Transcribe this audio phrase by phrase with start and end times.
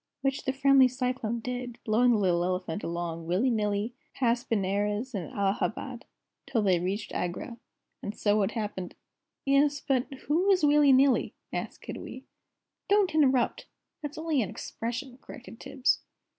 [0.21, 5.31] Which the friendly Cyclone did, blowing the little elephant along, willy nilly, past Benares and
[5.31, 6.05] Allahabad,
[6.47, 7.59] till they reached Agra.
[8.01, 8.95] And it so happened"
[9.47, 12.23] "'Es, but who is Willie Nilly?" asked Kiddiwee.
[12.89, 13.67] "Don't interrupt!
[14.01, 15.99] That's only an expression," corrected Tibbs.